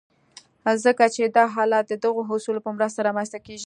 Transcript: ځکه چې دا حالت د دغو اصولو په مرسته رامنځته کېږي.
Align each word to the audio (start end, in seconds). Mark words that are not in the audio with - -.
ځکه 0.85 1.05
چې 1.15 1.23
دا 1.35 1.43
حالت 1.55 1.85
د 1.89 1.93
دغو 2.03 2.21
اصولو 2.37 2.59
په 2.65 2.71
مرسته 2.77 2.99
رامنځته 3.07 3.39
کېږي. 3.45 3.59